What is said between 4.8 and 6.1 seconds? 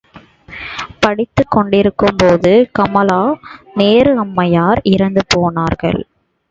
இறந்து போனார்கள்.